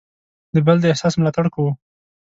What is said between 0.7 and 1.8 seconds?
د احساس ملاتړ کوو.